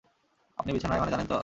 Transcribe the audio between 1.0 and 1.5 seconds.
মানে জানেন তো?